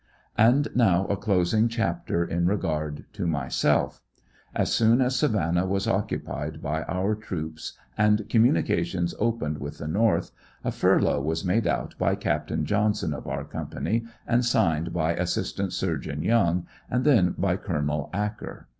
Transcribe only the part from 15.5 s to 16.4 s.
Surgeon